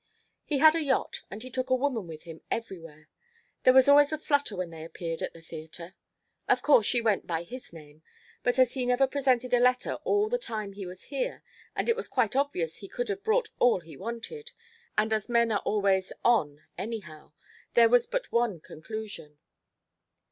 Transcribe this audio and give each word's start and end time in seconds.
"He 0.43 0.57
had 0.57 0.73
a 0.73 0.81
yacht, 0.81 1.21
and 1.29 1.43
he 1.43 1.51
took 1.51 1.67
the 1.67 1.75
woman 1.75 2.07
with 2.07 2.23
him 2.23 2.41
everywhere. 2.49 3.07
There 3.61 3.71
was 3.73 3.87
always 3.87 4.11
a 4.11 4.17
flutter 4.17 4.55
when 4.55 4.71
they 4.71 4.83
appeared 4.83 5.21
at 5.21 5.31
the 5.35 5.43
theater. 5.43 5.93
Of 6.49 6.63
course 6.63 6.87
she 6.87 7.01
went 7.01 7.27
by 7.27 7.43
his 7.43 7.71
name, 7.71 8.01
but 8.41 8.57
as 8.57 8.73
he 8.73 8.83
never 8.83 9.05
presented 9.05 9.53
a 9.53 9.59
letter 9.59 9.93
all 10.03 10.27
the 10.27 10.39
time 10.39 10.73
he 10.73 10.87
was 10.87 11.03
here 11.13 11.43
and 11.75 11.87
it 11.87 11.95
was 11.95 12.07
quite 12.07 12.35
obvious 12.35 12.77
he 12.77 12.87
could 12.87 13.09
have 13.09 13.21
brought 13.23 13.49
all 13.59 13.81
he 13.81 13.95
wanted, 13.95 14.53
and 14.97 15.13
as 15.13 15.29
men 15.29 15.51
are 15.51 15.61
always 15.65 16.11
'on' 16.25 16.63
anyhow, 16.79 17.33
there 17.75 17.87
was 17.87 18.07
but 18.07 18.31
one 18.31 18.59
conclusion." 18.59 19.37